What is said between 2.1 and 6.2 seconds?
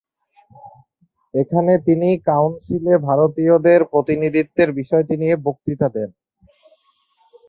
কাউন্সিলে ভারতীয়দের প্রতিনিধিত্বের বিষয়টি নিয়ে বক্তৃতা দেন।